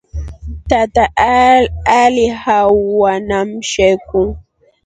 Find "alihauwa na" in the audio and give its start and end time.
1.85-3.45